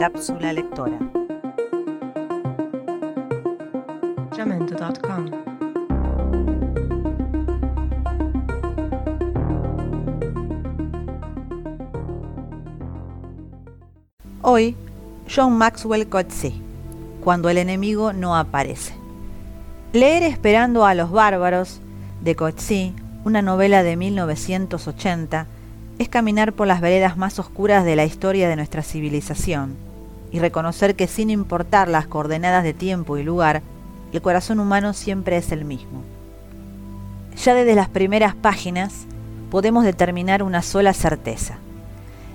[0.00, 0.98] Cápsula lectora.
[14.40, 14.74] Hoy,
[15.28, 16.54] John Maxwell Coetzee,
[17.22, 18.94] cuando el enemigo no aparece.
[19.92, 21.82] Leer Esperando a los bárbaros
[22.22, 22.94] de Coetzee,
[23.26, 25.46] una novela de 1980,
[25.98, 29.89] es caminar por las veredas más oscuras de la historia de nuestra civilización
[30.32, 33.62] y reconocer que sin importar las coordenadas de tiempo y lugar,
[34.12, 36.02] el corazón humano siempre es el mismo.
[37.36, 39.06] Ya desde las primeras páginas
[39.50, 41.58] podemos determinar una sola certeza.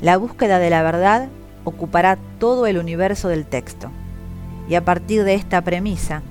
[0.00, 1.28] La búsqueda de la verdad
[1.64, 3.90] ocupará todo el universo del texto.
[4.68, 6.22] Y a partir de esta premisa,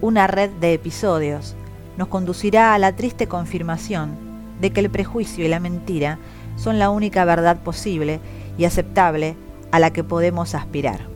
[0.00, 1.54] una red de episodios
[1.96, 4.16] nos conducirá a la triste confirmación
[4.60, 6.18] de que el prejuicio y la mentira
[6.56, 8.20] son la única verdad posible
[8.58, 9.36] y aceptable
[9.70, 11.09] a la que podemos aspirar.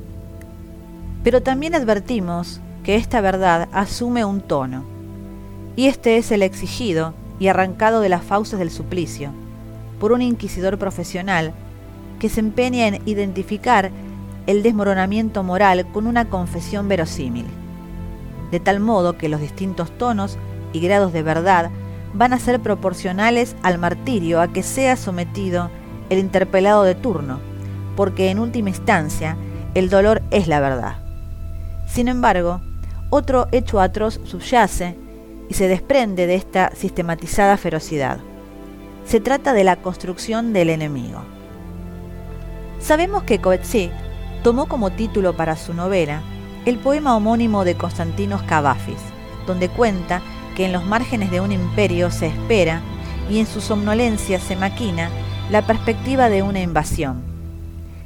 [1.25, 4.85] Pero también advertimos que esta verdad asume un tono,
[5.75, 9.31] y este es el exigido y arrancado de las fauces del suplicio,
[9.99, 11.55] por un inquisidor profesional
[12.21, 13.91] que se empeña en identificar
[14.47, 17.47] el desmoronamiento moral con una confesión verosímil,
[18.51, 20.37] de tal modo que los distintos tonos
[20.75, 21.71] y grados de verdad
[22.13, 25.71] van a ser proporcionales al martirio a que sea sometido
[26.11, 27.41] el interpelado de turno,
[27.97, 29.37] porque en última instancia
[29.75, 31.04] el dolor es la verdad.
[31.95, 32.61] Sin embargo,
[33.11, 34.97] otro hecho atroz subyace
[35.49, 38.19] y se desprende de esta sistematizada ferocidad.
[39.07, 41.21] Se trata de la construcción del enemigo.
[42.81, 43.93] Sabemos que Coetzee
[44.43, 46.21] tomó como título para su novela
[46.65, 48.99] el poema homónimo de Constantinos Cavafis,
[49.47, 50.21] donde cuenta
[50.57, 52.81] que en los márgenes de un imperio se espera
[53.31, 55.11] y en su somnolencia se maquina
[55.49, 57.23] la perspectiva de una invasión.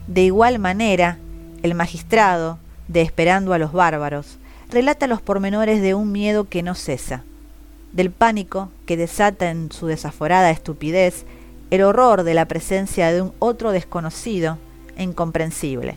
[0.06, 1.16] De igual manera,
[1.62, 2.58] el magistrado,
[2.88, 4.38] de Esperando a los bárbaros,
[4.70, 7.22] relata los pormenores de un miedo que no cesa,
[7.92, 11.24] del pánico que desata en su desaforada estupidez
[11.70, 14.58] el horror de la presencia de un otro desconocido
[14.96, 15.96] e incomprensible.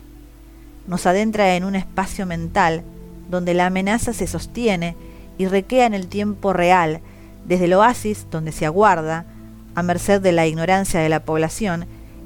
[0.87, 2.83] Nos adentra en un espacio mental
[3.29, 4.95] donde la amenaza se sostiene
[5.37, 6.99] y requea en el tiempo real,
[7.45, 9.25] desde el oasis donde se aguarda,
[9.73, 11.85] a merced de la ignorancia de la población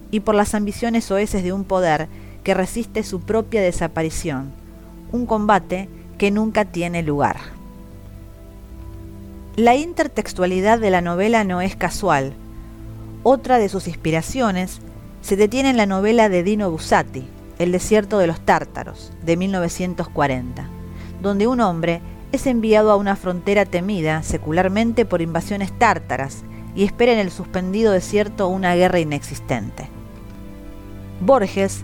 [0.09, 2.07] y por las ambiciones oeces de un poder
[2.45, 4.53] que resiste su propia desaparición,
[5.11, 5.89] un combate
[6.19, 7.37] que nunca tiene lugar.
[9.57, 12.33] La intertextualidad de la novela no es casual.
[13.23, 14.79] Otra de sus inspiraciones
[15.21, 20.67] se detiene en la novela de Dino Buzzati, El desierto de los tártaros, de 1940,
[21.23, 22.01] donde un hombre
[22.31, 26.43] es enviado a una frontera temida secularmente por invasiones tártaras
[26.75, 29.87] y espera en el suspendido desierto una guerra inexistente.
[31.21, 31.81] Borges,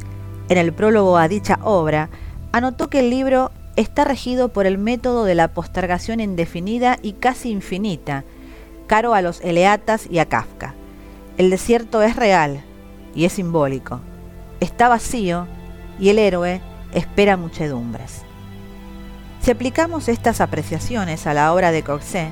[0.51, 2.09] en el prólogo a dicha obra,
[2.51, 7.51] anotó que el libro está regido por el método de la postergación indefinida y casi
[7.51, 8.25] infinita,
[8.85, 10.73] caro a los eleatas y a Kafka.
[11.37, 12.61] El desierto es real
[13.15, 14.01] y es simbólico.
[14.59, 15.47] Está vacío
[16.01, 16.59] y el héroe
[16.93, 18.23] espera muchedumbres.
[19.39, 22.27] Si aplicamos estas apreciaciones a la obra de Coxé,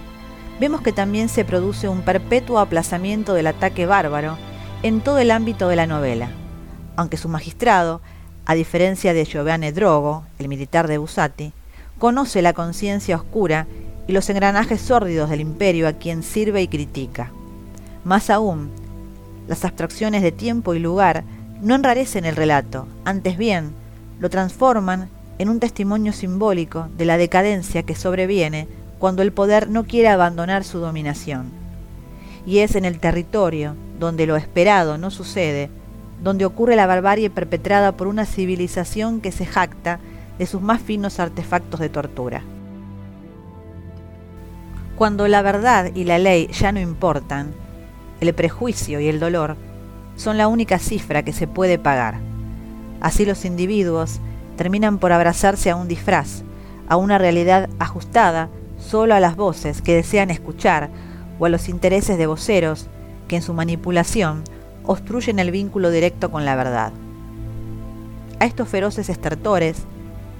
[0.60, 4.38] vemos que también se produce un perpetuo aplazamiento del ataque bárbaro
[4.84, 6.32] en todo el ámbito de la novela,
[6.98, 8.02] aunque su magistrado,
[8.50, 11.54] a diferencia de Giovanni Drogo, el militar de Busati,
[12.00, 13.68] conoce la conciencia oscura
[14.08, 17.32] y los engranajes sórdidos del imperio a quien sirve y critica.
[18.04, 18.72] Más aún,
[19.48, 21.24] las abstracciones de tiempo y lugar
[21.62, 23.70] no enrarecen el relato, antes bien,
[24.20, 28.68] lo transforman en un testimonio simbólico de la decadencia que sobreviene
[28.98, 31.52] cuando el poder no quiere abandonar su dominación.
[32.48, 35.70] Y es en el territorio donde lo esperado no sucede,
[36.22, 40.00] donde ocurre la barbarie perpetrada por una civilización que se jacta
[40.38, 42.42] de sus más finos artefactos de tortura.
[44.96, 47.54] Cuando la verdad y la ley ya no importan,
[48.20, 49.56] el prejuicio y el dolor
[50.18, 52.20] son la única cifra que se puede pagar.
[53.00, 54.20] Así los individuos
[54.58, 56.44] terminan por abrazarse a un disfraz,
[56.90, 60.90] a una realidad ajustada solo a las voces que desean escuchar
[61.40, 62.88] o a los intereses de voceros
[63.30, 64.44] que en su manipulación
[64.92, 66.92] obstruyen el vínculo directo con la verdad.
[68.40, 69.84] A estos feroces estertores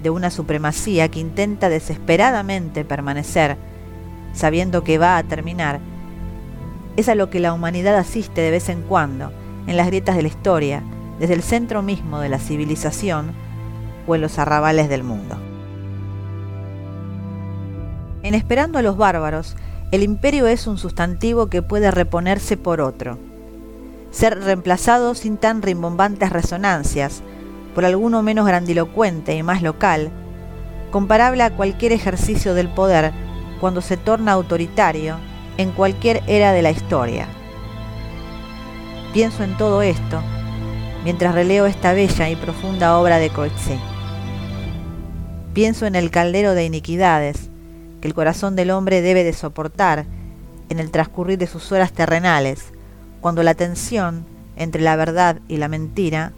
[0.02, 3.56] de una supremacía que intenta desesperadamente permanecer,
[4.32, 5.78] sabiendo que va a terminar,
[6.96, 9.30] es a lo que la humanidad asiste de vez en cuando,
[9.68, 10.82] en las grietas de la historia,
[11.20, 13.30] desde el centro mismo de la civilización,
[14.08, 15.36] o en los arrabales del mundo.
[18.24, 19.56] En Esperando a los bárbaros,
[19.92, 23.29] el imperio es un sustantivo que puede reponerse por otro,
[24.10, 27.22] ser reemplazado sin tan rimbombantes resonancias,
[27.74, 30.10] por alguno menos grandilocuente y más local,
[30.90, 33.12] comparable a cualquier ejercicio del poder
[33.60, 35.16] cuando se torna autoritario
[35.56, 37.26] en cualquier era de la historia.
[39.12, 40.22] Pienso en todo esto
[41.04, 43.78] mientras releo esta bella y profunda obra de Coetzee.
[45.54, 47.50] Pienso en el caldero de iniquidades
[48.00, 50.06] que el corazón del hombre debe de soportar
[50.68, 52.72] en el transcurrir de sus horas terrenales,
[53.20, 54.24] cuando la tensión
[54.56, 56.32] entre la verdad y la mentira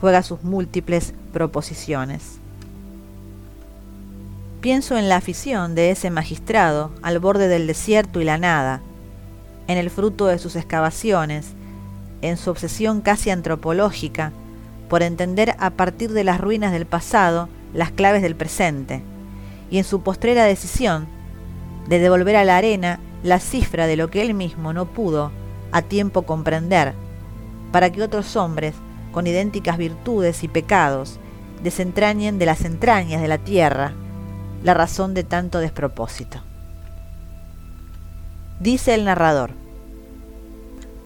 [0.00, 2.38] juega sus múltiples proposiciones.
[4.60, 8.80] Pienso en la afición de ese magistrado al borde del desierto y la nada,
[9.68, 11.52] en el fruto de sus excavaciones,
[12.20, 14.32] en su obsesión casi antropológica
[14.88, 19.02] por entender a partir de las ruinas del pasado las claves del presente,
[19.70, 21.06] y en su postrera decisión
[21.88, 25.32] de devolver a la arena la cifra de lo que él mismo no pudo
[25.72, 26.94] a tiempo comprender,
[27.72, 28.74] para que otros hombres
[29.10, 31.18] con idénticas virtudes y pecados
[31.62, 33.92] desentrañen de las entrañas de la tierra
[34.62, 36.38] la razón de tanto despropósito.
[38.60, 39.50] Dice el narrador,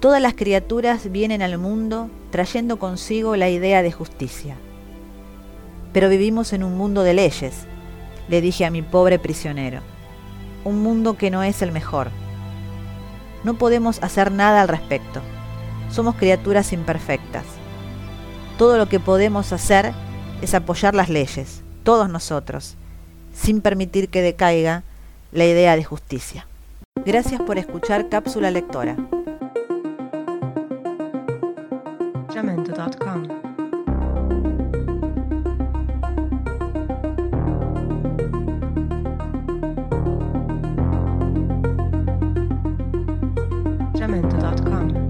[0.00, 4.56] Todas las criaturas vienen al mundo trayendo consigo la idea de justicia.
[5.94, 7.66] Pero vivimos en un mundo de leyes,
[8.28, 9.80] le dije a mi pobre prisionero.
[10.64, 12.10] Un mundo que no es el mejor.
[13.44, 15.20] No podemos hacer nada al respecto.
[15.90, 17.44] Somos criaturas imperfectas.
[18.58, 19.92] Todo lo que podemos hacer
[20.42, 22.76] es apoyar las leyes, todos nosotros,
[23.34, 24.82] sin permitir que decaiga
[25.32, 26.46] la idea de justicia.
[27.04, 28.96] Gracias por escuchar Cápsula Lectora.
[44.36, 45.05] gmail.com.